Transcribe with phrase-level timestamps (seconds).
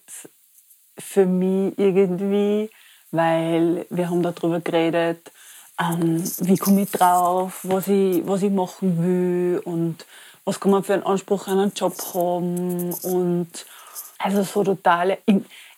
[0.98, 2.70] für mich irgendwie,
[3.12, 5.32] weil wir haben darüber geredet,
[5.80, 10.06] ähm, wie komme ich drauf, was ich, was ich machen will und
[10.44, 13.66] was kann man für einen Anspruch an einen Job haben und
[14.18, 15.20] also so totale,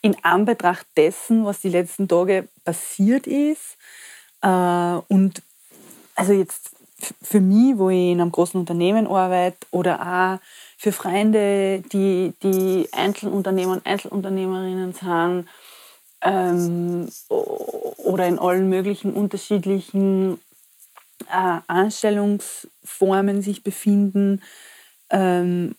[0.02, 3.76] in, Anbetracht dessen, was die letzten Tage passiert ist
[4.42, 5.42] äh, und
[6.14, 6.70] also jetzt
[7.22, 10.46] für mich, wo ich in einem großen Unternehmen arbeite oder auch
[10.78, 15.48] für Freunde, die, die Einzelunternehmer und Einzelunternehmerinnen sind
[16.22, 20.40] ähm, oder in allen möglichen unterschiedlichen
[21.28, 24.42] äh, Anstellungsformen sich befinden,
[25.10, 25.74] ähm,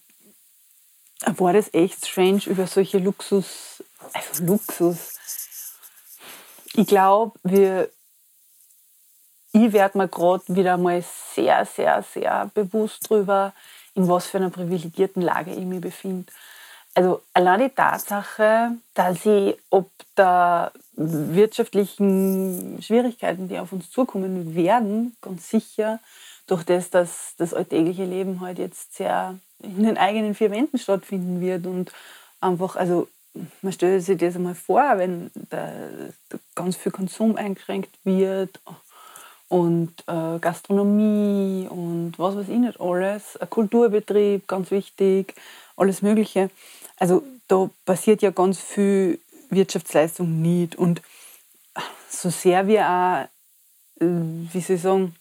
[1.25, 3.72] war das echt strange über solche Luxus,
[4.13, 5.19] also Luxus.
[6.75, 7.89] Ich glaube, wir,
[9.51, 11.03] ich werde mir gerade wieder mal
[11.35, 13.53] sehr, sehr, sehr bewusst darüber,
[13.95, 16.31] in was für einer privilegierten Lage ich mich befinde.
[16.95, 25.15] Also allein die Tatsache, dass ich ob der wirtschaftlichen Schwierigkeiten, die auf uns zukommen werden,
[25.21, 25.99] ganz sicher
[26.45, 31.41] durch das, dass das alltägliche Leben halt jetzt sehr in den eigenen vier Wänden stattfinden
[31.41, 31.91] wird und
[32.41, 33.07] einfach, also
[33.61, 35.71] man stellt sich das einmal vor, wenn da,
[36.29, 38.59] da ganz viel Konsum eingeschränkt wird
[39.49, 45.35] und äh, Gastronomie und was weiß ich nicht alles, ein Kulturbetrieb, ganz wichtig,
[45.75, 46.49] alles Mögliche.
[46.97, 49.19] Also da passiert ja ganz viel
[49.49, 50.75] Wirtschaftsleistung nicht.
[50.75, 51.01] Und
[52.09, 53.27] so sehr wir auch,
[53.99, 55.15] wie soll ich sagen,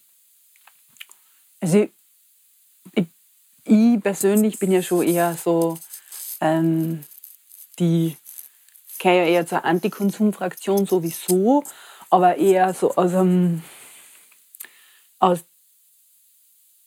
[1.61, 1.91] also ich,
[2.95, 3.07] ich,
[3.65, 5.79] ich persönlich bin ja schon eher so
[6.41, 7.05] ähm,
[7.79, 8.17] die,
[9.03, 11.65] ja eher zur Antikonsumfraktion sowieso,
[12.11, 13.63] aber eher so aus, einem,
[15.19, 15.41] aus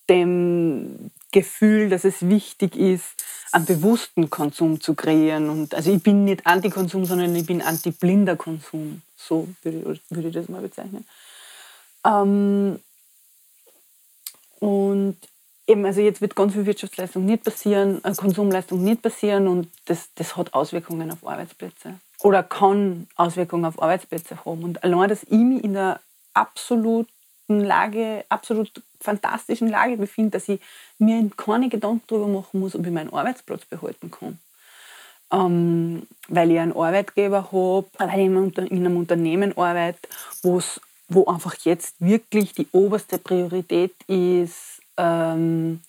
[0.10, 5.50] dem Gefühl, dass es wichtig ist, einen bewussten Konsum zu kreieren.
[5.50, 9.02] Und also ich bin nicht Antikonsum, sondern ich bin anti-blinder Konsum.
[9.16, 11.06] So würde, würde ich das mal bezeichnen.
[12.06, 12.80] Ähm,
[14.60, 15.18] und
[15.68, 20.10] eben, also jetzt wird ganz viel Wirtschaftsleistung nicht passieren, äh, Konsumleistung nicht passieren und das,
[20.16, 24.64] das hat Auswirkungen auf Arbeitsplätze oder kann Auswirkungen auf Arbeitsplätze haben.
[24.64, 26.00] Und allein, dass ich mich in der
[26.34, 27.08] absoluten
[27.48, 30.60] Lage, absolut fantastischen Lage befinde, dass ich
[30.98, 34.40] mir keine Gedanken darüber machen muss, ob ich meinen Arbeitsplatz behalten kann.
[35.32, 40.00] Ähm, weil ich einen Arbeitgeber habe, weil ich in einem Unternehmen arbeite,
[40.42, 45.82] wo einfach jetzt wirklich die oberste Priorität ist, ähm,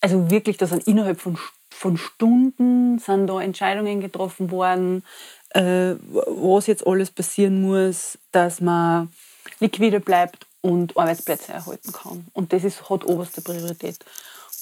[0.00, 1.38] also wirklich, dass innerhalb von,
[1.70, 5.04] von Stunden sind da Entscheidungen getroffen worden,
[5.50, 9.12] äh, was jetzt alles passieren muss, dass man
[9.58, 12.26] liquide bleibt und Arbeitsplätze erhalten kann.
[12.32, 13.98] Und das ist, hat oberste Priorität.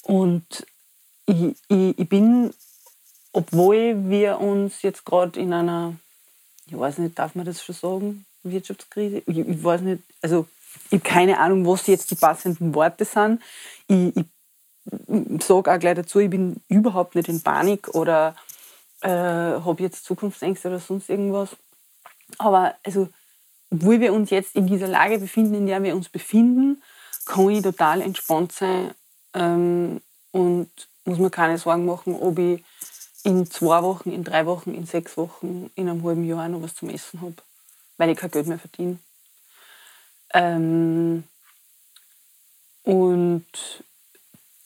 [0.03, 0.67] Und
[1.27, 2.53] ich, ich, ich bin,
[3.33, 5.95] obwohl wir uns jetzt gerade in einer,
[6.67, 10.47] ich weiß nicht, darf man das schon sagen, Wirtschaftskrise, ich, ich weiß nicht, also
[10.87, 13.43] ich habe keine Ahnung, was jetzt die passenden Worte sind.
[13.87, 18.35] Ich, ich sage auch gleich dazu, ich bin überhaupt nicht in Panik oder
[19.03, 21.51] äh, habe jetzt Zukunftsängste oder sonst irgendwas.
[22.39, 23.09] Aber also
[23.71, 26.83] obwohl wir uns jetzt in dieser Lage befinden, in der wir uns befinden,
[27.27, 28.93] kann ich total entspannt sein
[29.35, 30.01] ähm,
[30.33, 30.71] und
[31.05, 32.65] muss mir keine Sorgen machen, ob ich
[33.25, 36.75] in zwei Wochen, in drei Wochen, in sechs Wochen, in einem halben Jahr noch was
[36.75, 37.35] zum Essen habe,
[37.99, 38.99] weil ich kein Geld mehr verdiene.
[40.35, 41.25] Ähm,
[42.83, 43.47] und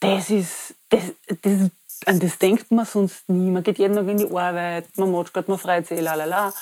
[0.00, 1.12] das ist, das,
[1.42, 1.70] das,
[2.06, 3.50] an das denkt man sonst nie.
[3.50, 6.52] Man geht jeden Tag in die Arbeit, man macht gerade, man freut sich, lalala.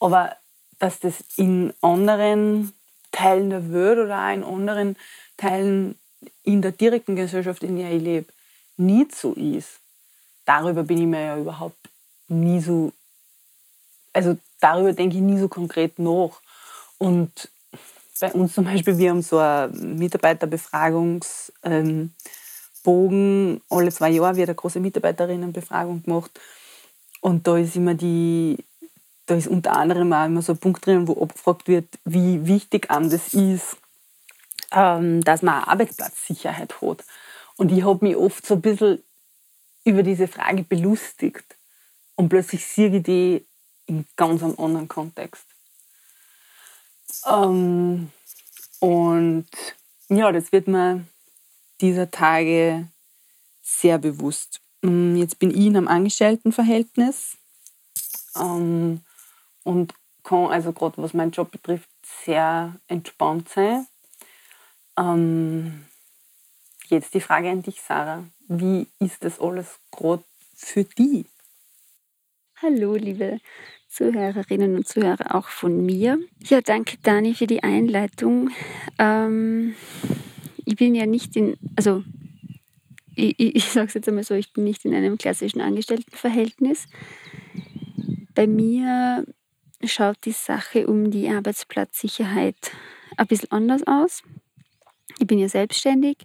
[0.00, 0.36] Aber
[0.78, 2.72] dass das in anderen
[3.12, 4.96] Teilen der Welt oder auch in anderen
[5.36, 5.98] Teilen
[6.42, 8.32] in der direkten Gesellschaft, in der ich lebe,
[8.76, 9.80] nicht so ist,
[10.44, 11.78] darüber bin ich mir ja überhaupt
[12.28, 12.92] nie so,
[14.12, 16.40] also darüber denke ich nie so konkret nach.
[16.98, 17.48] Und
[18.22, 22.12] bei uns zum Beispiel, wir haben so einen Mitarbeiterbefragungsbogen.
[22.84, 26.30] Ähm, Alle zwei Jahre wird eine große Mitarbeiterinnenbefragung gemacht.
[27.20, 28.64] Und da ist immer die,
[29.26, 32.92] da ist unter anderem auch immer so ein Punkt drin, wo abgefragt wird, wie wichtig
[32.92, 33.76] einem das ist,
[34.70, 37.04] ähm, dass man Arbeitsplatzsicherheit hat.
[37.56, 39.02] Und ich habe mich oft so ein bisschen
[39.84, 41.56] über diese Frage belustigt.
[42.14, 43.44] Und plötzlich sehe ich die
[43.86, 45.51] in ganz einem anderen Kontext.
[47.26, 48.10] Ähm,
[48.80, 49.46] und
[50.08, 51.04] ja, das wird mir
[51.80, 52.88] dieser Tage
[53.62, 54.60] sehr bewusst.
[54.82, 57.36] Mm, jetzt bin ich in einem Angestelltenverhältnis
[58.36, 59.00] ähm,
[59.64, 61.88] und kann also gerade was meinen Job betrifft
[62.24, 63.86] sehr entspannt sein.
[64.96, 65.86] Ähm,
[66.88, 68.24] jetzt die Frage an dich, Sarah.
[68.48, 70.24] Wie ist das alles gerade
[70.54, 71.26] für dich?
[72.60, 73.40] Hallo, liebe
[73.92, 76.18] Zuhörerinnen und Zuhörer auch von mir.
[76.44, 78.50] Ja, danke Dani für die Einleitung.
[78.98, 79.74] Ähm,
[80.64, 82.02] ich bin ja nicht in, also
[83.14, 86.86] ich, ich, ich sage es jetzt einmal so, ich bin nicht in einem klassischen Angestelltenverhältnis.
[88.34, 89.26] Bei mir
[89.84, 92.72] schaut die Sache um die Arbeitsplatzsicherheit
[93.18, 94.22] ein bisschen anders aus.
[95.18, 96.16] Ich bin ja selbstständig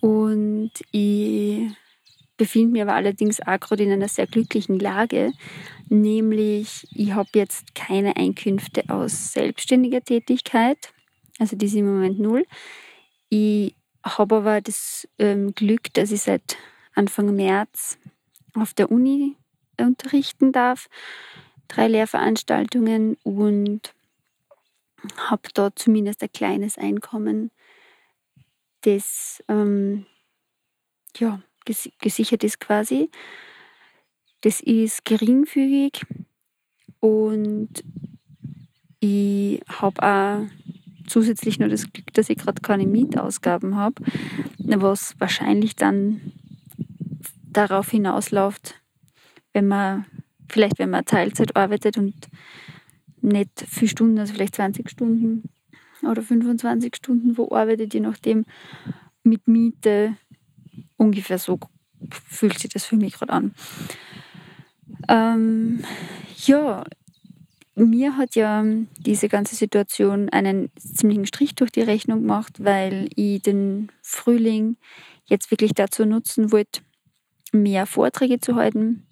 [0.00, 1.70] und ich
[2.36, 5.32] befinde mich aber allerdings auch gerade in einer sehr glücklichen Lage,
[5.90, 10.92] nämlich ich habe jetzt keine Einkünfte aus selbstständiger Tätigkeit,
[11.38, 12.44] also die sind im Moment null.
[13.28, 16.56] Ich habe aber das ähm, Glück, dass ich seit
[16.94, 17.98] Anfang März
[18.54, 19.36] auf der Uni
[19.78, 20.88] unterrichten darf,
[21.68, 23.94] drei Lehrveranstaltungen und
[25.16, 27.50] habe dort zumindest ein kleines Einkommen,
[28.82, 30.06] das ähm,
[31.16, 33.10] ja, gesichert ist quasi.
[34.42, 36.06] Das ist geringfügig
[37.00, 37.68] und
[39.00, 40.46] ich habe auch
[41.06, 44.02] zusätzlich nur das Glück, dass ich gerade keine Mietausgaben habe,
[44.58, 46.32] was wahrscheinlich dann
[47.52, 48.80] darauf hinausläuft,
[49.52, 50.06] wenn man
[50.48, 52.14] vielleicht wenn man Teilzeit arbeitet und
[53.20, 55.50] nicht viele Stunden, also vielleicht 20 Stunden
[56.02, 58.44] oder 25 Stunden wo arbeitet, je nachdem
[59.22, 60.16] mit Miete
[60.96, 61.58] ungefähr so
[62.10, 63.54] fühlt sich das für mich gerade an.
[65.10, 65.82] Ähm,
[66.46, 66.84] ja,
[67.74, 68.64] mir hat ja
[68.98, 74.76] diese ganze Situation einen ziemlichen Strich durch die Rechnung gemacht, weil ich den Frühling
[75.26, 76.82] jetzt wirklich dazu nutzen wollte,
[77.52, 79.06] mehr Vorträge zu halten.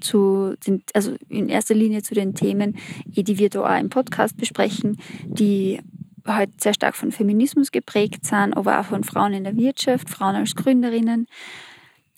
[0.00, 4.36] Zu den, also in erster Linie zu den Themen, die wir da auch im Podcast
[4.36, 5.80] besprechen, die
[6.26, 10.34] halt sehr stark von Feminismus geprägt sind, aber auch von Frauen in der Wirtschaft, Frauen
[10.34, 11.26] als Gründerinnen,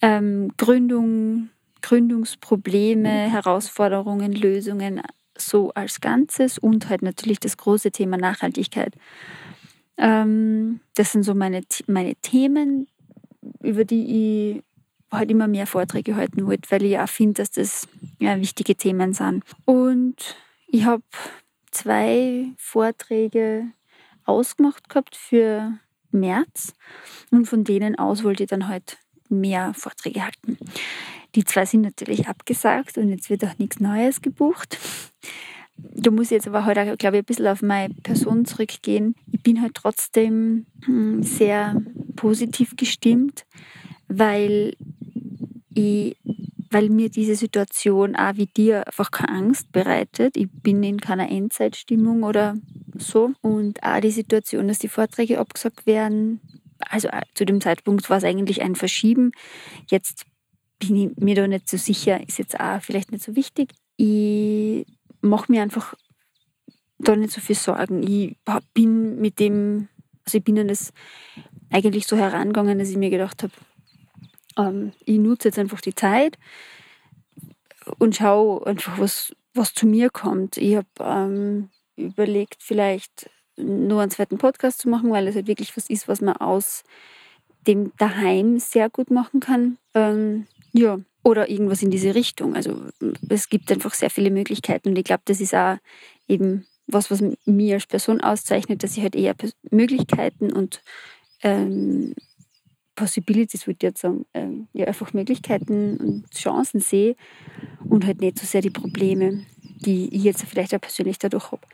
[0.02, 1.50] ähm, Gründung,
[1.84, 5.02] Gründungsprobleme, Herausforderungen, Lösungen
[5.36, 8.94] so als Ganzes und halt natürlich das große Thema Nachhaltigkeit.
[9.98, 12.86] Ähm, das sind so meine, meine Themen,
[13.60, 14.62] über die ich
[15.12, 17.86] halt immer mehr Vorträge halten wollte, weil ich auch finde, dass das
[18.18, 19.44] ja, wichtige Themen sind.
[19.66, 20.36] Und
[20.68, 21.02] ich habe
[21.70, 23.66] zwei Vorträge
[24.24, 25.74] ausgemacht gehabt für
[26.12, 26.72] März
[27.30, 28.96] und von denen aus wollte ich dann halt
[29.28, 30.56] mehr Vorträge halten.
[31.34, 34.78] Die zwei sind natürlich abgesagt und jetzt wird auch nichts Neues gebucht.
[35.76, 39.16] Da muss ich jetzt aber heute, halt glaube ich, ein bisschen auf meine Person zurückgehen.
[39.32, 41.80] Ich bin halt trotzdem hm, sehr
[42.14, 43.44] positiv gestimmt,
[44.08, 44.74] weil
[45.74, 46.16] ich
[46.74, 50.36] weil mir diese Situation auch wie dir einfach keine Angst bereitet.
[50.36, 52.56] Ich bin in keiner Endzeitstimmung oder
[52.98, 53.30] so.
[53.42, 56.40] Und auch die Situation, dass die Vorträge abgesagt werden,
[56.90, 59.30] also äh, zu dem Zeitpunkt war es eigentlich ein Verschieben.
[59.88, 60.24] Jetzt
[60.88, 63.72] bin ich mir da nicht so sicher, ist jetzt auch vielleicht nicht so wichtig.
[63.96, 64.86] Ich
[65.20, 65.94] mache mir einfach
[66.98, 68.02] da nicht so viel Sorgen.
[68.02, 68.36] Ich
[68.72, 69.88] bin mit dem,
[70.24, 70.92] also ich bin an das
[71.70, 73.52] eigentlich so herangegangen, dass ich mir gedacht habe,
[74.56, 76.38] ähm, ich nutze jetzt einfach die Zeit
[77.98, 80.56] und schaue einfach, was, was zu mir kommt.
[80.56, 85.76] Ich habe ähm, überlegt, vielleicht nur einen zweiten Podcast zu machen, weil es halt wirklich
[85.76, 86.82] was ist, was man aus
[87.66, 89.78] dem Daheim sehr gut machen kann.
[89.94, 92.54] Ähm, ja, oder irgendwas in diese Richtung.
[92.54, 92.76] Also
[93.28, 95.78] es gibt einfach sehr viele Möglichkeiten und ich glaube, das ist auch
[96.28, 99.34] eben was, was mir als Person auszeichnet, dass ich halt eher
[99.70, 100.82] Möglichkeiten und
[101.42, 102.14] ähm,
[102.96, 107.16] Possibilities, würde ich jetzt sagen, ähm, ja, einfach Möglichkeiten und Chancen sehe
[107.88, 111.66] und halt nicht so sehr die Probleme, die ich jetzt vielleicht auch persönlich dadurch habe.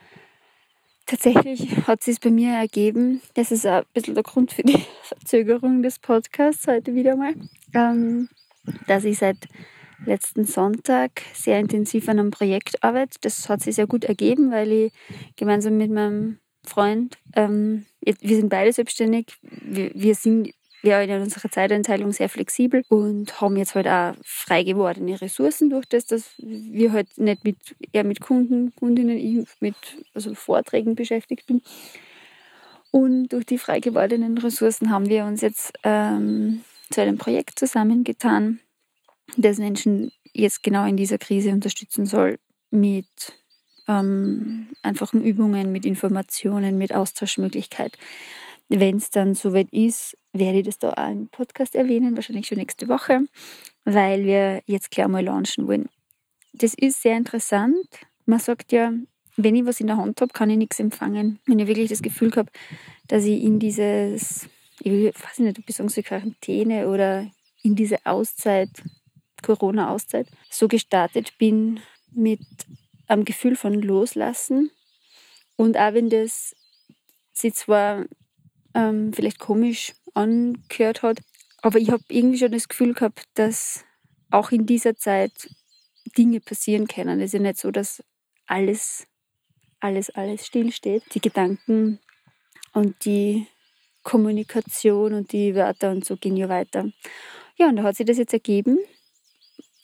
[1.07, 5.83] Tatsächlich hat sich bei mir ergeben, das ist ein bisschen der Grund für die Verzögerung
[5.83, 7.35] des Podcasts heute wieder mal,
[7.75, 8.29] ähm,
[8.87, 9.37] dass ich seit
[10.07, 13.19] letzten Sonntag sehr intensiv an einem Projekt arbeite.
[13.21, 14.93] Das hat sich sehr gut ergeben, weil ich
[15.37, 21.51] gemeinsam mit meinem Freund, ähm, wir sind beide selbstständig, wir, wir sind wir in unserer
[21.51, 26.93] Zeiteinteilung sehr flexibel und haben jetzt halt auch frei gewordene Ressourcen durch das, dass wir
[26.93, 27.57] halt nicht mit,
[27.93, 29.75] eher mit Kunden, Kundinnen, ich mit
[30.15, 31.63] also Vorträgen beschäftigt bin.
[32.91, 38.61] Und durch die frei gewordenen Ressourcen haben wir uns jetzt ähm, zu einem Projekt zusammengetan,
[39.37, 42.39] das Menschen jetzt genau in dieser Krise unterstützen soll
[42.71, 43.07] mit
[43.89, 47.97] ähm, einfachen Übungen, mit Informationen, mit Austauschmöglichkeit.
[48.69, 52.59] Wenn es dann soweit ist, werde ich das da auch im Podcast erwähnen, wahrscheinlich schon
[52.59, 53.23] nächste Woche,
[53.85, 55.89] weil wir jetzt gleich mal launchen wollen.
[56.53, 57.87] Das ist sehr interessant.
[58.27, 58.93] Man sagt ja,
[59.37, 61.41] wenn ich was in der Hand habe, kann ich nichts empfangen.
[61.47, 62.51] Wenn ich wirklich das Gefühl habe,
[63.09, 64.49] dass ich in dieses,
[64.81, 67.31] ich weiß nicht, ob ich sagen soll, Quarantäne oder
[67.63, 68.71] in diese Auszeit,
[69.43, 71.81] Corona-Auszeit, so gestartet bin
[72.13, 72.41] mit
[73.07, 74.71] einem Gefühl von Loslassen.
[75.57, 76.55] Und auch wenn das
[77.33, 78.07] sich zwar
[78.75, 81.21] ähm, vielleicht komisch angehört hat.
[81.63, 83.85] Aber ich habe irgendwie schon das Gefühl gehabt, dass
[84.31, 85.51] auch in dieser Zeit
[86.17, 87.21] Dinge passieren können.
[87.21, 88.03] Es ist ja nicht so, dass
[88.47, 89.07] alles,
[89.81, 91.03] alles, alles stillsteht.
[91.15, 92.01] Die Gedanken
[92.73, 93.47] und die
[94.11, 96.91] Kommunikation und die Wörter und so gehen ja weiter.
[97.57, 98.77] Ja, und da hat sich das jetzt ergeben.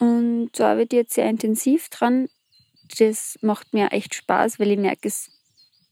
[0.01, 2.29] Und da arbeite ich jetzt sehr intensiv dran.
[2.99, 5.31] Das macht mir echt Spaß, weil ich merke, es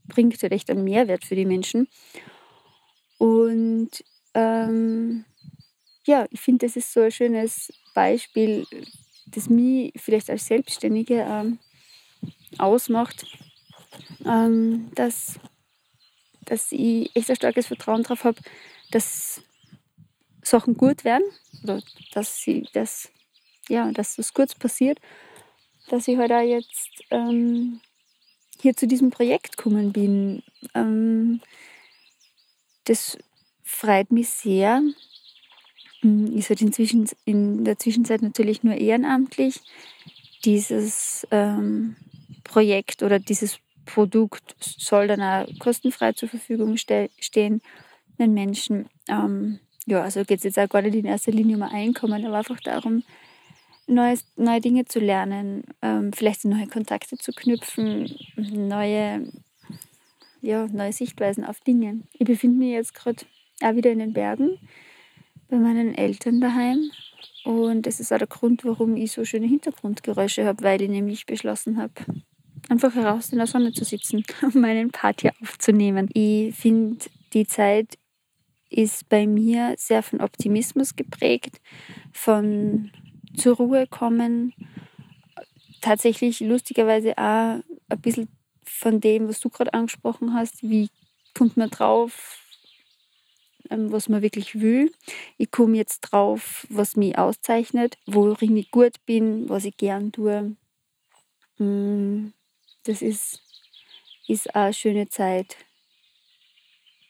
[0.08, 1.86] bringt halt echt einen Mehrwert für die Menschen.
[3.18, 3.90] Und
[4.34, 5.24] ähm,
[6.04, 8.66] ja, ich finde, das ist so ein schönes Beispiel,
[9.26, 11.60] das mich vielleicht als Selbstständige ähm,
[12.58, 13.26] ausmacht,
[14.26, 15.38] ähm, dass,
[16.44, 18.38] dass ich echt ein starkes Vertrauen darauf habe,
[18.90, 19.42] dass
[20.42, 21.24] Sachen gut werden
[21.62, 21.82] oder
[22.12, 23.10] dass, sie, dass,
[23.68, 24.98] ja, dass das kurz passiert,
[25.88, 27.80] dass ich halt auch jetzt ähm,
[28.60, 30.42] hier zu diesem Projekt gekommen bin.
[30.74, 31.40] Ähm,
[32.84, 33.18] das
[33.62, 34.82] freut mich sehr.
[36.00, 39.60] Hm, ist halt inzwischen in der Zwischenzeit natürlich nur ehrenamtlich.
[40.44, 41.96] Dieses ähm,
[42.44, 47.60] Projekt oder dieses Produkt soll dann auch kostenfrei zur Verfügung ste stehen
[48.18, 48.88] den Menschen.
[49.08, 52.38] Ähm, ja, also geht es jetzt auch gar nicht in erster Linie um Einkommen, aber
[52.38, 53.02] einfach darum,
[53.86, 59.30] Neues, neue Dinge zu lernen, ähm, vielleicht neue Kontakte zu knüpfen, neue,
[60.40, 62.00] ja, neue Sichtweisen auf Dinge.
[62.14, 63.26] Ich befinde mich jetzt gerade
[63.60, 64.58] auch wieder in den Bergen
[65.50, 66.90] bei meinen Eltern daheim.
[67.44, 71.26] Und das ist auch der Grund, warum ich so schöne Hintergrundgeräusche habe, weil ich nämlich
[71.26, 71.92] beschlossen habe,
[72.68, 76.08] einfach heraus in der Sonne zu sitzen, um meinen Part hier aufzunehmen.
[76.12, 77.98] Ich finde, die Zeit
[78.70, 81.60] ist bei mir sehr von Optimismus geprägt,
[82.12, 82.90] von
[83.36, 84.52] zur Ruhe kommen,
[85.80, 88.28] tatsächlich lustigerweise auch ein bisschen
[88.64, 90.88] von dem, was du gerade angesprochen hast, wie
[91.34, 92.38] kommt man drauf,
[93.70, 94.92] ähm, was man wirklich will.
[95.36, 100.56] Ich komme jetzt drauf, was mich auszeichnet, worin ich gut bin, was ich gern tue.
[102.84, 103.40] Das ist,
[104.28, 105.56] ist eine schöne Zeit.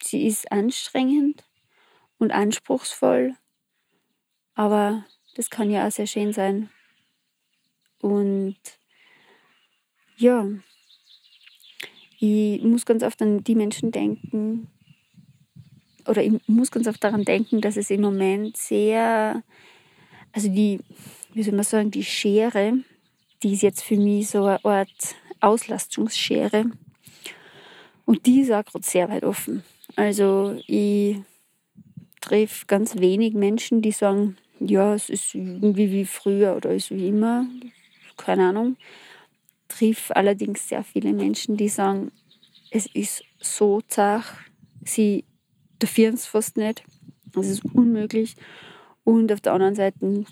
[0.02, 1.44] Sie ist anstrengend
[2.18, 3.34] und anspruchsvoll,
[4.54, 5.04] aber
[5.34, 6.70] das kann ja auch sehr schön sein.
[8.00, 8.56] Und
[10.16, 10.46] ja,
[12.20, 14.70] ich muss ganz oft an die Menschen denken,
[16.06, 19.42] oder ich muss ganz oft daran denken, dass es im Moment sehr,
[20.32, 20.80] also die,
[21.32, 22.74] wie soll man sagen, die Schere,
[23.42, 26.64] die ist jetzt für mich so eine Art Auslastungsschere.
[28.04, 29.62] Und die ist auch gerade sehr weit offen.
[29.96, 31.16] Also ich
[32.20, 37.08] treffe ganz wenig Menschen, die sagen, ja, es ist irgendwie wie früher oder ist wie
[37.08, 37.46] immer.
[38.16, 38.76] Keine Ahnung.
[39.68, 42.12] Triff allerdings sehr viele Menschen, die sagen,
[42.70, 44.36] es ist so zach,
[44.84, 45.24] sie
[45.80, 46.84] dürfen es fast nicht.
[47.36, 48.36] Es ist unmöglich.
[49.02, 50.24] Und auf der anderen Seite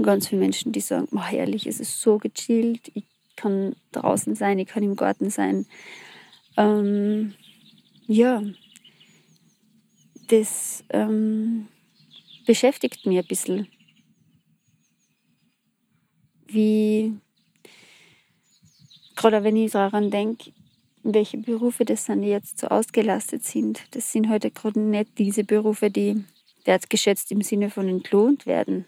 [0.00, 3.04] ganz viele Menschen, die sagen, oh, herrlich, es ist so gechillt, ich
[3.36, 5.66] kann draußen sein, ich kann im Garten sein.
[6.56, 7.34] Ähm,
[8.06, 8.42] ja,
[10.28, 11.68] das ähm,
[12.46, 13.68] beschäftigt mich ein bisschen.
[16.46, 17.14] Wie,
[19.16, 20.52] gerade wenn ich daran denke,
[21.02, 23.82] welche Berufe das sind, die jetzt so ausgelastet sind.
[23.92, 26.24] Das sind heute gerade nicht diese Berufe, die
[26.64, 28.86] wertgeschätzt im Sinne von entlohnt werden.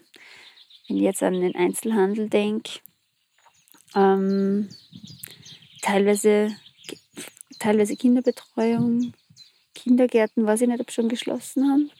[0.87, 2.79] Wenn ich jetzt an den Einzelhandel denke,
[3.95, 4.69] ähm,
[5.81, 6.55] teilweise,
[7.59, 9.13] teilweise Kinderbetreuung,
[9.73, 11.91] Kindergärten, weiß ich nicht, ob schon geschlossen haben.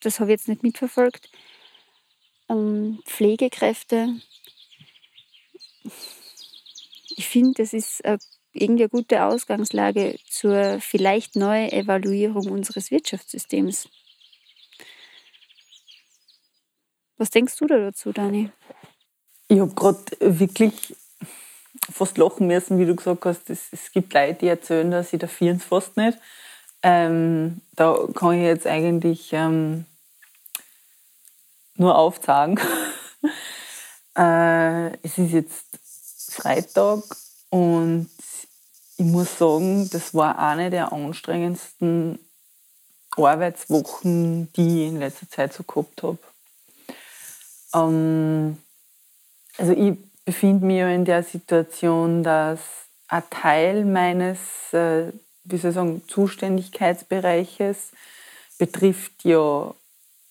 [0.00, 1.30] Das habe ich jetzt nicht mitverfolgt.
[2.48, 4.20] Ähm, Pflegekräfte.
[7.16, 8.18] Ich finde, das ist eine,
[8.52, 13.88] irgendwie eine gute Ausgangslage zur vielleicht neuen Evaluierung unseres Wirtschaftssystems.
[17.18, 18.50] Was denkst du da dazu, Dani?
[19.48, 20.96] Ich habe gerade wirklich
[21.90, 23.48] fast lachen müssen, wie du gesagt hast.
[23.50, 26.18] Es, es gibt Leute, die erzählen, dass sie da es fast nicht.
[26.82, 29.86] Ähm, da kann ich jetzt eigentlich ähm,
[31.74, 32.58] nur aufzeigen.
[34.16, 35.64] äh, es ist jetzt
[36.30, 37.02] Freitag
[37.50, 38.10] und
[38.98, 42.18] ich muss sagen, das war eine der anstrengendsten
[43.16, 46.18] Arbeitswochen, die ich in letzter Zeit so gehabt habe.
[47.74, 48.58] Ähm,
[49.58, 52.60] also ich befinde mich ja in der Situation, dass
[53.08, 54.38] ein Teil meines,
[54.72, 55.12] äh,
[55.44, 57.92] wie soll ich sagen, Zuständigkeitsbereiches
[58.58, 59.74] betrifft ja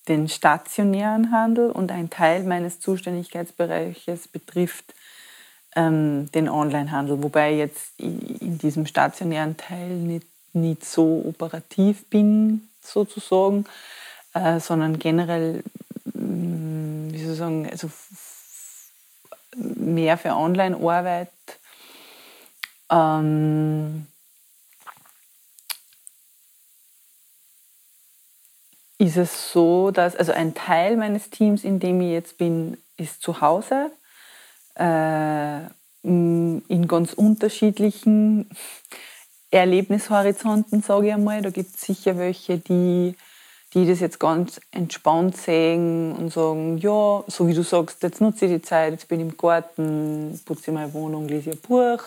[0.08, 4.94] den stationären Handel und ein Teil meines Zuständigkeitsbereiches betrifft
[5.74, 12.68] ähm, den Onlinehandel, wobei ich jetzt in diesem stationären Teil nicht, nicht so operativ bin,
[12.80, 13.64] sozusagen,
[14.34, 15.62] äh, sondern generell
[16.14, 17.90] wie soll ich sagen, also
[19.56, 21.30] mehr für Online-Arbeit.
[22.90, 24.06] Ähm,
[28.98, 33.22] ist es so, dass also ein Teil meines Teams, in dem ich jetzt bin, ist
[33.22, 33.90] zu Hause
[34.74, 35.60] äh,
[36.02, 38.48] in ganz unterschiedlichen
[39.50, 41.42] Erlebnishorizonten, sage ich einmal.
[41.42, 43.16] Da gibt es sicher welche, die
[43.74, 48.46] die das jetzt ganz entspannt sehen und sagen, ja, so wie du sagst, jetzt nutze
[48.46, 52.02] ich die Zeit, jetzt bin ich im Garten, putze meine Wohnung, lese ein Buch.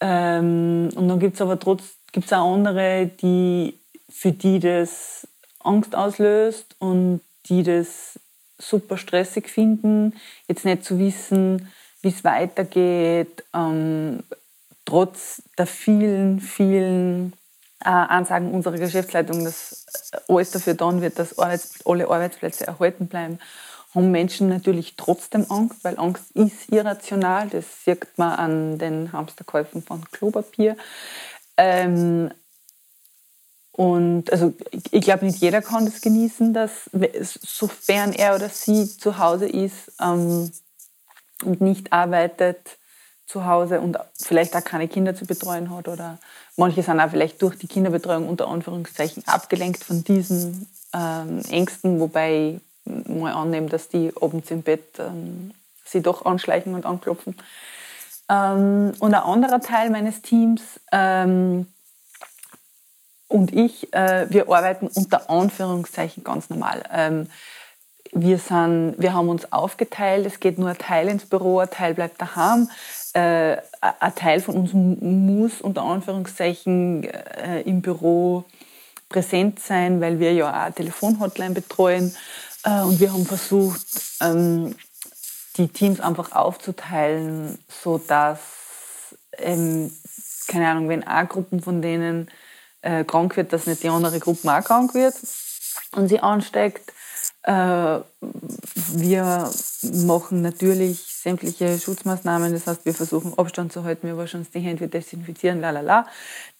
[0.00, 5.26] Ähm, und dann gibt es aber trotzdem gibt's auch andere, die, für die das
[5.60, 8.20] Angst auslöst und die das
[8.58, 10.14] super stressig finden,
[10.46, 14.22] jetzt nicht zu wissen, wie es weitergeht, ähm,
[14.84, 17.32] trotz der vielen, vielen
[17.88, 19.86] Ansagen unserer Geschäftsleitung, dass
[20.28, 23.38] alles dafür tun wird, dass Arbeits alle Arbeitsplätze erhalten bleiben,
[23.94, 27.48] haben Menschen natürlich trotzdem Angst, weil Angst ist irrational.
[27.48, 30.76] Das sieht man an den Hamsterkäufen von Klopapier.
[31.56, 32.30] Ähm,
[33.72, 36.90] und also ich, ich glaube, nicht jeder kann das genießen, dass
[37.42, 40.52] sofern er oder sie zu Hause ist ähm,
[41.42, 42.78] und nicht arbeitet,
[43.32, 46.18] zu Hause und vielleicht auch keine Kinder zu betreuen hat oder
[46.56, 52.60] manche sind auch vielleicht durch die Kinderbetreuung unter Anführungszeichen abgelenkt von diesen ähm, Ängsten, wobei
[52.84, 55.52] ich mal annehme, dass die abends im Bett ähm,
[55.86, 57.34] sie doch anschleichen und anklopfen.
[58.28, 61.66] Ähm, und ein anderer Teil meines Teams ähm,
[63.28, 66.82] und ich, äh, wir arbeiten unter Anführungszeichen ganz normal.
[66.92, 67.28] Ähm,
[68.12, 71.94] wir, sind, wir haben uns aufgeteilt, es geht nur ein Teil ins Büro, ein Teil
[71.94, 72.68] bleibt daheim
[73.14, 78.44] äh, ein Teil von uns muss unter Anführungszeichen äh, im Büro
[79.08, 82.14] präsent sein, weil wir ja auch eine Telefonhotline betreuen.
[82.64, 83.86] Äh, und wir haben versucht,
[84.20, 84.74] ähm,
[85.56, 88.38] die Teams einfach aufzuteilen, sodass,
[89.38, 89.92] ähm,
[90.48, 92.30] keine Ahnung, wenn eine Gruppe von denen
[92.80, 95.14] äh, krank wird, dass nicht die andere Gruppe auch krank wird
[95.92, 96.92] und sie ansteckt.
[97.42, 97.98] Äh,
[98.94, 99.50] wir
[99.82, 104.60] machen natürlich sämtliche Schutzmaßnahmen, das heißt, wir versuchen Abstand zu halten, wir waschen uns die
[104.60, 106.06] Hände, wir desinfizieren, la la la.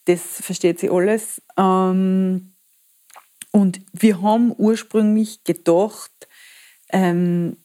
[0.05, 1.43] Das versteht sie alles.
[1.57, 2.55] Ähm,
[3.51, 6.13] und wir haben ursprünglich gedacht,
[6.91, 7.57] ähm,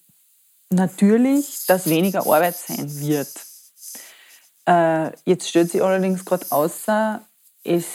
[0.70, 3.30] natürlich, dass weniger Arbeit sein wird.
[4.68, 7.22] Äh, jetzt stellt sich allerdings gerade außer,
[7.64, 7.86] es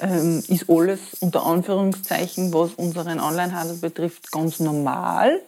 [0.00, 5.40] ähm, ist alles unter Anführungszeichen, was unseren Onlinehandel betrifft, ganz normal.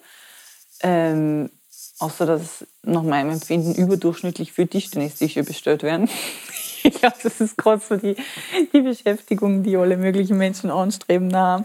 [0.81, 1.51] Ähm,
[1.99, 6.09] außer dass nach meinem Empfinden überdurchschnittlich viele Tischtennistische bestellt werden.
[6.83, 8.17] ich glaube, das ist gerade so die,
[8.73, 11.65] die Beschäftigung, die alle möglichen Menschen anstreben haben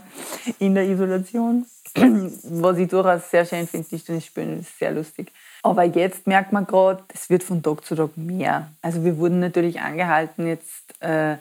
[0.58, 1.66] in der Isolation.
[1.96, 5.30] Was ich durchaus sehr schön finde, Tischtennis spielen, ist sehr lustig.
[5.62, 8.70] Aber jetzt merkt man gerade, es wird von Tag zu Tag mehr.
[8.82, 11.36] Also wir wurden natürlich angehalten, jetzt äh,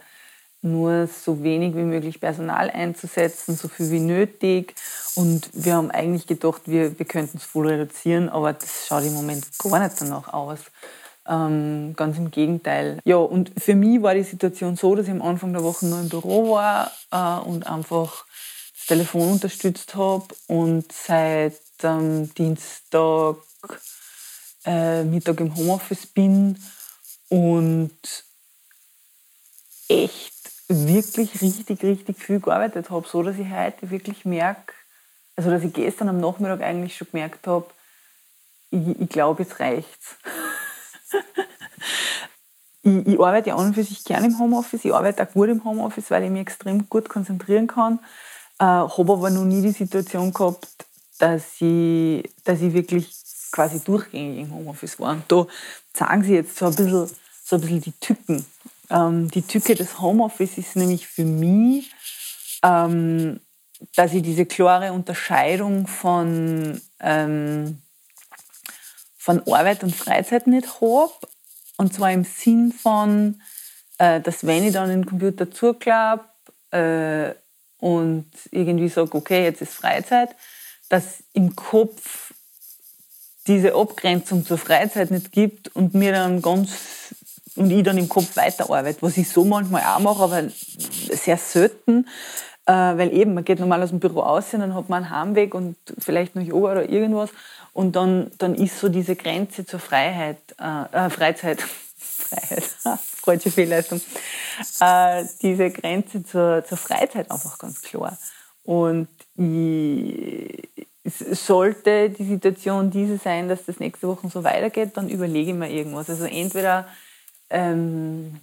[0.63, 4.75] nur so wenig wie möglich Personal einzusetzen, so viel wie nötig.
[5.15, 9.13] Und wir haben eigentlich gedacht, wir, wir könnten es voll reduzieren, aber das schaut im
[9.13, 10.59] Moment gar nicht danach aus.
[11.27, 12.99] Ähm, ganz im Gegenteil.
[13.05, 15.99] Ja, und für mich war die Situation so, dass ich am Anfang der Woche nur
[15.99, 18.25] im Büro war äh, und einfach
[18.75, 23.37] das Telefon unterstützt habe und seit ähm, Dienstag
[24.65, 26.57] äh, Mittag im Homeoffice bin
[27.29, 27.91] und
[29.87, 30.32] echt
[30.87, 34.73] wirklich richtig, richtig viel gearbeitet habe, so dass ich heute wirklich merke,
[35.35, 37.65] also dass ich gestern am Nachmittag eigentlich schon gemerkt habe,
[38.71, 40.15] ich, ich glaube, jetzt reicht's.
[42.83, 45.49] ich, ich, arbeite ja an und für sich gerne im Homeoffice, ich arbeite auch gut
[45.49, 47.99] im Homeoffice, weil ich mich extrem gut konzentrieren kann,
[48.59, 50.67] äh, habe aber noch nie die Situation gehabt,
[51.19, 53.15] dass ich, dass ich wirklich
[53.51, 55.11] quasi durchgängig im Homeoffice war.
[55.11, 55.45] Und da
[55.93, 57.09] zeigen sie jetzt so ein bisschen,
[57.43, 58.45] so ein bisschen die Tücken.
[58.89, 61.91] Ähm, die Tücke des Homeoffice ist nämlich für mich,
[62.63, 63.39] ähm,
[63.95, 67.81] dass ich diese klare Unterscheidung von, ähm,
[69.17, 71.11] von Arbeit und Freizeit nicht habe.
[71.77, 73.41] Und zwar im Sinn von,
[73.97, 76.25] äh, dass wenn ich dann den Computer zuklappe
[76.71, 77.33] äh,
[77.79, 80.35] und irgendwie sage, okay, jetzt ist Freizeit,
[80.89, 82.33] dass im Kopf
[83.47, 87.02] diese Abgrenzung zur Freizeit nicht gibt und mir dann ganz
[87.55, 92.07] und ich dann im Kopf weiterarbeite, was ich so manchmal auch mache, aber sehr selten,
[92.65, 95.11] äh, weil eben, man geht normal aus dem Büro aus und dann hat man einen
[95.11, 97.29] Heimweg und vielleicht noch Yoga oder irgendwas
[97.73, 101.61] und dann, dann ist so diese Grenze zur Freiheit, äh, äh Freizeit,
[101.97, 102.63] Freiheit,
[103.23, 104.01] falsche Fehlleistung,
[104.79, 108.17] äh, diese Grenze zur, zur Freizeit einfach ganz klar.
[108.63, 115.51] Und ich, sollte die Situation diese sein, dass das nächste Woche so weitergeht, dann überlege
[115.51, 116.09] ich mir irgendwas.
[116.09, 116.87] Also entweder
[117.53, 118.41] ähm,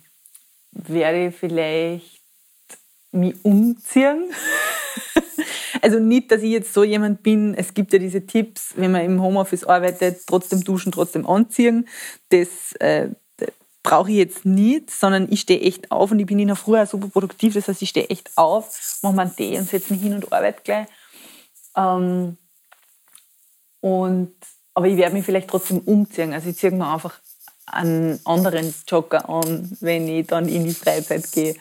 [0.70, 2.20] werde ich vielleicht
[3.12, 4.32] mich umziehen.
[5.82, 9.04] also nicht, dass ich jetzt so jemand bin, es gibt ja diese Tipps, wenn man
[9.04, 11.88] im Homeoffice arbeitet, trotzdem duschen, trotzdem anziehen.
[12.28, 13.08] Das äh,
[13.82, 16.78] brauche ich jetzt nicht, sondern ich stehe echt auf und ich bin in der Früh
[16.78, 17.54] auch super produktiv.
[17.54, 20.62] Das heißt, ich stehe echt auf, mache meinen Tee und setze mich hin und arbeite
[20.62, 20.86] gleich.
[21.76, 22.36] Ähm,
[23.80, 24.34] und,
[24.74, 26.32] aber ich werde mich vielleicht trotzdem umziehen.
[26.32, 27.18] Also ich ziehe mir einfach
[27.66, 31.54] einen anderen Jogger an, wenn ich dann in die Freizeit gehe.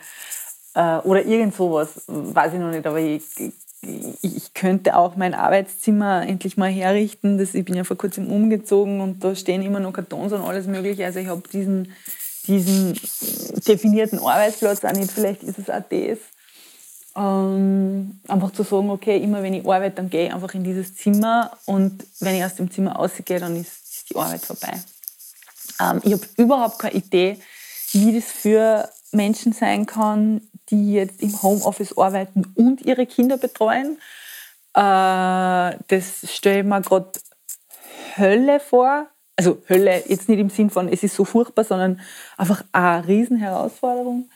[0.74, 2.86] Äh, oder irgend sowas, weiß ich noch nicht.
[2.86, 3.24] Aber ich,
[4.22, 7.40] ich könnte auch mein Arbeitszimmer endlich mal herrichten.
[7.40, 11.06] Ich bin ja vor kurzem umgezogen und da stehen immer noch Kartons und alles Mögliche.
[11.06, 11.92] Also ich habe diesen,
[12.48, 13.00] diesen
[13.68, 15.12] definierten Arbeitsplatz auch nicht.
[15.12, 16.20] Vielleicht ist es auch das.
[17.16, 20.96] Ähm, einfach zu sagen, okay, immer wenn ich arbeite, dann gehe ich einfach in dieses
[20.96, 24.74] Zimmer und wenn ich aus dem Zimmer rausgehe, dann ist die Arbeit vorbei.
[25.80, 27.40] Ähm, ich habe überhaupt keine Idee,
[27.92, 33.98] wie das für Menschen sein kann, die jetzt im Homeoffice arbeiten und ihre Kinder betreuen.
[34.74, 37.12] Äh, das stelle ich mir gerade
[38.18, 39.08] Hölle vor.
[39.36, 42.02] Also Hölle jetzt nicht im Sinn von, es ist so furchtbar, sondern
[42.38, 44.30] einfach eine Riesenherausforderung.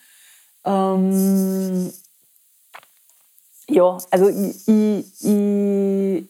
[0.65, 1.91] Ähm,
[3.69, 6.25] ja, also ich, ich, ich,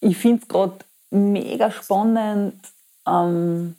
[0.00, 0.78] ich finde es gerade
[1.10, 2.60] mega spannend,
[3.06, 3.76] ähm,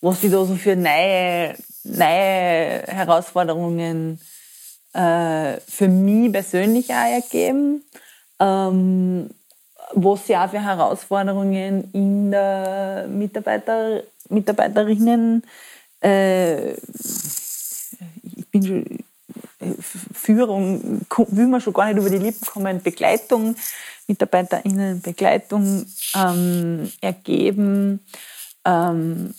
[0.00, 1.54] was sie da so für neue,
[1.84, 4.20] neue Herausforderungen
[4.92, 7.82] äh, für mich persönlich auch ergeben.
[8.38, 9.30] Ähm,
[9.92, 15.42] was sie auch für Herausforderungen in der Mitarbeiter, Mitarbeiterinnen
[16.02, 18.98] äh, ich bin schon
[20.12, 23.56] Führung will man schon gar nicht über die Lippen kommen, Begleitung,
[24.06, 28.00] MitarbeiterInnen Begleitung ähm, ergeben.
[28.64, 29.34] Ähm,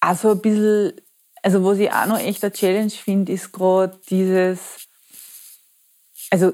[0.00, 0.92] also ein bisschen,
[1.42, 4.88] also was ich auch noch echt eine Challenge finde, ist gerade dieses,
[6.30, 6.52] also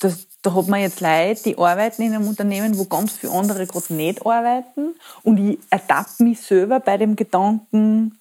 [0.00, 3.66] das, da hat man jetzt Leute, die arbeiten in einem Unternehmen, wo ganz viele andere
[3.66, 4.94] gerade nicht arbeiten.
[5.22, 8.18] Und ich ertappe mich selber bei dem Gedanken,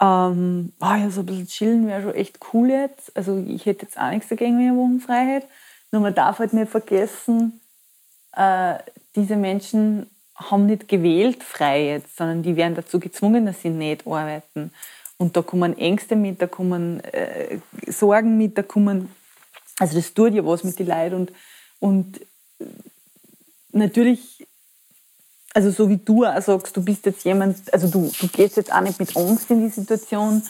[0.00, 3.14] ähm, oh, ja, so ein bisschen chillen wäre schon echt cool jetzt.
[3.16, 5.46] Also ich hätte jetzt auch nichts dagegen mit der Wochenfreiheit.
[5.92, 7.60] Nur man darf halt nicht vergessen,
[8.32, 8.78] äh,
[9.14, 10.08] diese Menschen
[10.40, 14.72] haben nicht gewählt frei jetzt, sondern die werden dazu gezwungen, dass sie nicht arbeiten.
[15.18, 19.10] Und da kommen Ängste mit, da kommen äh, Sorgen mit, da kommen,
[19.78, 21.32] also das tut ja was mit den Leuten und,
[21.78, 22.20] und
[23.72, 24.46] natürlich
[25.52, 28.72] also so wie du auch sagst, du bist jetzt jemand, also du, du gehst jetzt
[28.72, 30.42] auch nicht mit Angst in die Situation.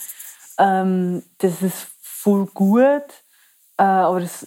[0.59, 3.05] Ähm, das ist voll gut.
[3.79, 4.47] Äh, aber das,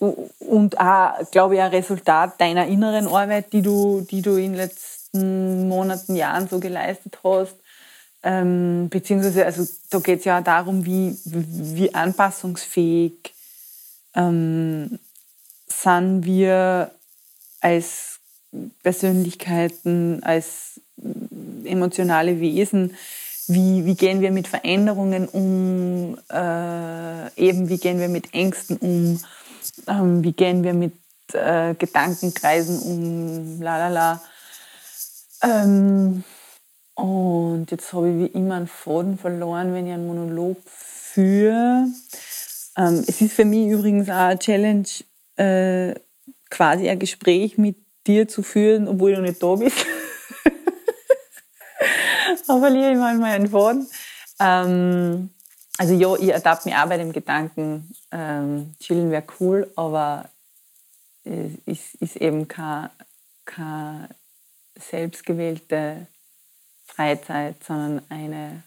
[0.00, 4.54] und auch, glaube ich, ein Resultat deiner inneren Arbeit, die du, die du in den
[4.54, 7.56] letzten Monaten, Jahren so geleistet hast.
[8.22, 13.32] Ähm, beziehungsweise, also da geht es ja auch darum, wie, wie anpassungsfähig
[14.14, 14.98] ähm,
[15.68, 16.90] sind wir
[17.60, 18.18] als
[18.82, 20.80] Persönlichkeiten, als
[21.64, 22.96] emotionale Wesen.
[23.48, 26.18] Wie, wie gehen wir mit Veränderungen um?
[26.30, 29.20] Äh, eben, wie gehen wir mit Ängsten um?
[29.86, 30.94] Ähm, wie gehen wir mit
[31.32, 34.22] äh, Gedankenkreisen um, la la la.
[35.42, 36.24] Ähm,
[36.94, 41.86] und jetzt habe ich wie immer einen Faden verloren, wenn ich einen Monolog führe.
[42.76, 44.88] Ähm, es ist für mich übrigens auch eine Challenge,
[45.36, 45.94] äh,
[46.50, 49.78] quasi ein Gespräch mit dir zu führen, obwohl du nicht da bist.
[52.46, 53.88] da verliere ich manchmal einen Faden.
[54.40, 55.30] Ähm,
[55.80, 60.28] also ja, ich ertappe mich auch bei dem Gedanken, ähm, chillen wäre cool, aber
[61.24, 62.90] es ist, ist eben keine,
[63.46, 64.10] keine
[64.78, 66.06] selbstgewählte
[66.84, 68.62] Freizeit, sondern eine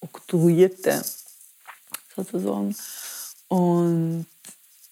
[0.00, 1.04] oktroyierte
[2.16, 2.74] sozusagen.
[3.48, 4.24] Und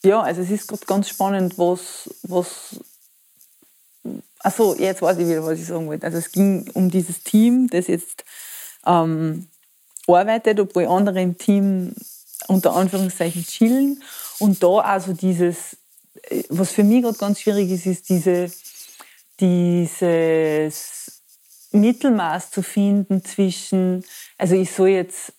[0.03, 2.79] ja, also es ist gerade ganz spannend, was, was
[4.41, 6.05] Achso, jetzt weiß ich wieder, was ich sagen wollte.
[6.05, 8.25] Also es ging um dieses Team, das jetzt
[8.85, 9.49] ähm,
[10.07, 11.95] arbeitet, obwohl andere im Team
[12.49, 14.03] unter Anführungszeichen chillen.
[14.39, 15.77] Und da also dieses,
[16.23, 18.51] äh, was für mich gerade ganz schwierig ist, ist diese,
[19.41, 21.23] dieses
[21.73, 24.05] Mittelmaß zu finden zwischen,
[24.39, 25.33] also ich soll jetzt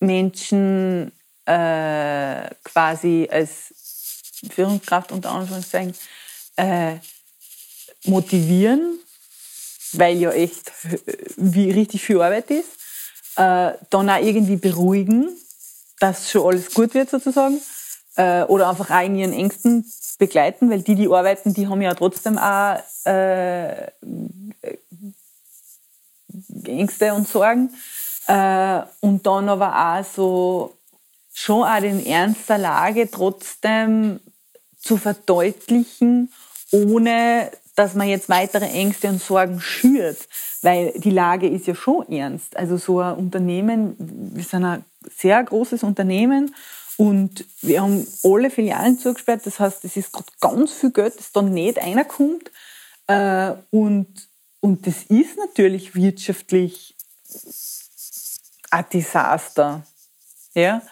[0.00, 1.12] Menschen
[1.44, 3.74] äh, quasi als
[4.50, 5.94] Führungskraft unter Anführungszeichen
[6.56, 6.96] äh,
[8.04, 8.98] motivieren,
[9.92, 10.70] weil ja echt
[11.36, 12.78] wie richtig viel Arbeit ist.
[13.38, 15.28] Äh, dann auch irgendwie beruhigen,
[16.00, 17.60] dass schon alles gut wird sozusagen.
[18.16, 19.84] Äh, oder einfach auch in ihren Ängsten
[20.18, 23.86] begleiten, weil die, die arbeiten, die haben ja trotzdem auch äh,
[26.64, 27.70] Ängste und Sorgen.
[28.26, 30.74] Äh, und dann aber auch so
[31.32, 34.18] schon auch den Ernst der Lage trotzdem
[34.80, 36.32] zu verdeutlichen,
[36.72, 40.28] ohne dass man jetzt weitere Ängste und Sorgen schürt,
[40.62, 42.56] weil die Lage ist ja schon ernst.
[42.56, 43.94] Also so ein Unternehmen,
[44.34, 44.84] wir sind ein
[45.16, 46.52] sehr großes Unternehmen
[46.96, 49.42] und wir haben alle Filialen zugesperrt.
[49.46, 52.50] Das heißt, es ist gerade ganz viel Geld, das dann nicht reinkommt.
[53.06, 54.08] Äh, und,
[54.58, 56.96] und das ist natürlich wirtschaftlich
[58.72, 59.86] ein Desaster.
[60.54, 60.82] Ja?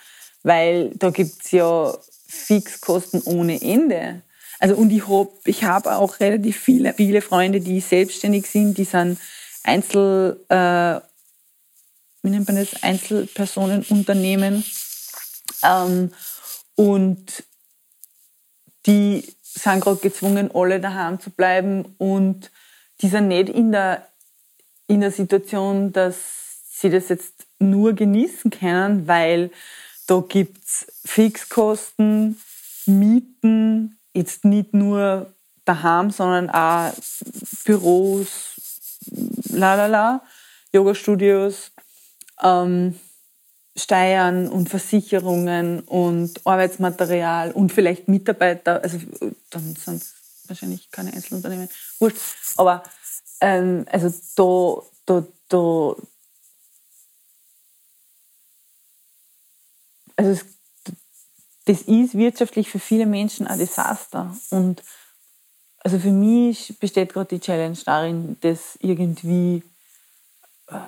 [0.44, 1.92] Weil da gibt es ja
[2.28, 4.22] Fixkosten ohne Ende.
[4.58, 8.84] Also und ich habe ich hab auch relativ viele, viele Freunde, die selbstständig sind, die
[8.84, 9.18] sind
[9.62, 11.00] Einzel, äh,
[12.22, 14.64] wie nennt man das, Einzelpersonenunternehmen.
[15.62, 16.12] Ähm,
[16.76, 17.44] und
[18.86, 22.50] die sind gerade gezwungen, alle daheim zu bleiben und
[23.00, 24.06] die sind nicht in der,
[24.86, 26.16] in der Situation, dass
[26.70, 29.50] sie das jetzt nur genießen können, weil
[30.06, 32.40] da gibt's Fixkosten,
[32.86, 35.32] Mieten, jetzt nicht nur
[35.64, 36.92] daheim, sondern auch
[37.64, 38.56] Büros,
[39.50, 40.22] la la la,
[40.72, 41.72] Yoga-Studios,
[42.42, 42.98] ähm,
[43.76, 48.98] Steuern und Versicherungen und Arbeitsmaterial und vielleicht Mitarbeiter, also
[49.50, 50.14] dann sind es
[50.46, 52.16] wahrscheinlich keine Einzelunternehmen, wurscht,
[52.56, 52.82] aber
[53.40, 56.02] ähm, also da, da, da,
[60.16, 60.55] also es,
[61.66, 64.34] das ist wirtschaftlich für viele Menschen ein Desaster.
[64.50, 64.82] Und
[65.80, 69.62] also für mich besteht gerade die Challenge darin, das irgendwie
[70.68, 70.78] äh,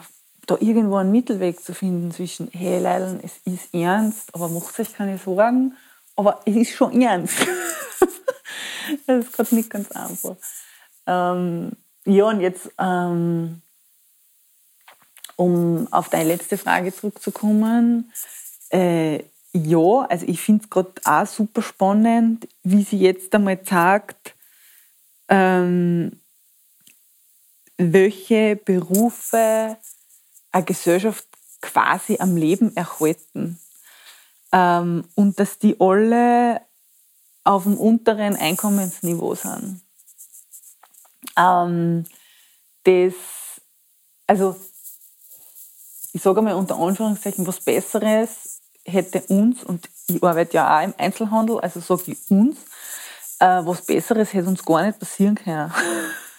[0.46, 4.94] da irgendwo einen Mittelweg zu finden zwischen, hey Leute, es ist ernst, aber macht euch
[4.94, 5.76] keine Sorgen,
[6.16, 7.36] aber es ist schon ernst.
[9.06, 10.36] das ist gerade nicht ganz einfach.
[11.06, 11.72] Ähm,
[12.06, 13.62] ja, und jetzt, ähm,
[15.36, 18.12] um auf deine letzte Frage zurückzukommen,
[18.70, 24.34] äh, ja, also ich finde es gerade auch super spannend, wie sie jetzt einmal sagt,
[25.28, 26.20] ähm,
[27.76, 29.76] welche Berufe
[30.52, 31.26] eine Gesellschaft
[31.60, 33.58] quasi am Leben erhalten.
[34.52, 36.62] Ähm, und dass die alle
[37.44, 39.80] auf dem unteren Einkommensniveau sind.
[41.36, 42.04] Ähm,
[42.84, 43.14] das,
[44.26, 44.56] also
[46.12, 48.57] ich sage mal unter Anführungszeichen, was Besseres
[48.88, 52.58] hätte uns, und ich arbeite ja auch im Einzelhandel, also sage ich uns,
[53.38, 55.72] äh, was Besseres hätte uns gar nicht passieren können.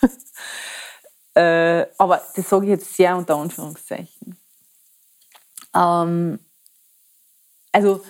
[1.34, 4.36] äh, aber das sage ich jetzt sehr unter Anführungszeichen.
[5.74, 6.38] Ähm,
[7.72, 8.04] also,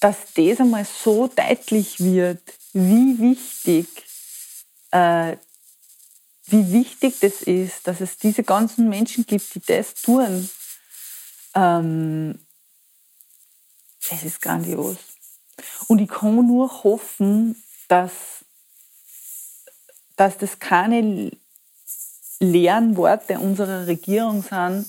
[0.00, 3.86] dass das einmal so deutlich wird, wie wichtig
[4.90, 5.36] äh,
[6.50, 10.48] wie wichtig das ist, dass es diese ganzen Menschen gibt, die das tun.
[11.58, 12.38] Ähm,
[14.10, 14.96] es ist grandios.
[15.88, 18.44] Und ich kann nur hoffen, dass,
[20.16, 21.32] dass das keine
[22.38, 24.86] leeren Worte unserer Regierung sind,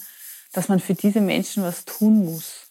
[0.51, 2.67] dass man für diese Menschen was tun muss.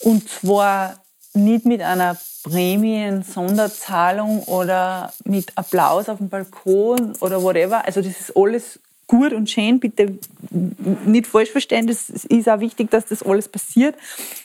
[0.00, 1.04] Und zwar
[1.34, 7.84] nicht mit einer Prämien-Sonderzahlung oder mit Applaus auf dem Balkon oder whatever.
[7.84, 8.80] Also das ist alles
[9.12, 9.78] gut und schön.
[9.78, 10.18] Bitte
[10.50, 11.86] nicht falsch verstehen.
[11.86, 13.94] Es ist auch wichtig, dass das alles passiert,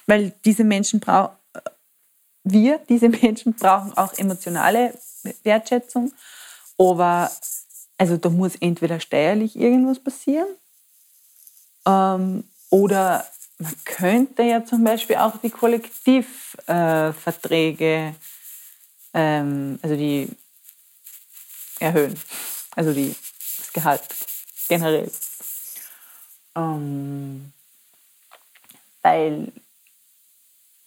[0.07, 1.33] weil diese Menschen brauchen,
[2.43, 4.93] wir, diese Menschen brauchen auch emotionale
[5.43, 6.11] Wertschätzung.
[6.77, 7.31] Aber
[7.97, 10.49] also da muss entweder steuerlich irgendwas passieren
[11.87, 13.25] ähm, oder
[13.57, 18.11] man könnte ja zum Beispiel auch die Kollektivverträge, äh,
[19.13, 20.27] ähm, also die
[21.79, 22.19] erhöhen,
[22.75, 23.15] also die,
[23.59, 24.03] das Gehalt
[24.67, 25.11] generell.
[26.55, 27.53] Ähm,
[29.01, 29.51] weil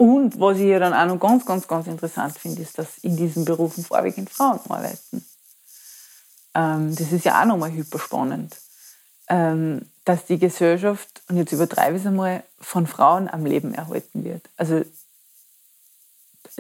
[0.01, 3.19] und was ich ja dann auch noch ganz, ganz, ganz interessant finde, ist, dass in
[3.19, 5.23] diesen Berufen vorwiegend Frauen arbeiten.
[6.55, 8.57] Ähm, das ist ja auch nochmal hyperspannend.
[9.29, 14.25] Ähm, dass die Gesellschaft, und jetzt übertreibe ich es einmal, von Frauen am Leben erhalten
[14.25, 14.49] wird.
[14.57, 14.83] Also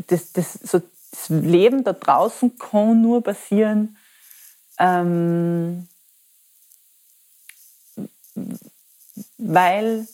[0.08, 3.96] das, das, so, das Leben da draußen kann nur passieren,
[4.78, 5.88] ähm,
[9.38, 10.06] weil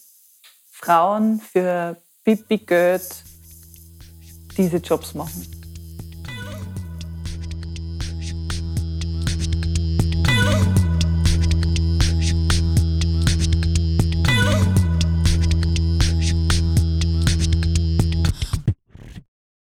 [0.71, 3.25] Frauen für Pipi Geld
[4.57, 5.56] diese Jobs machen.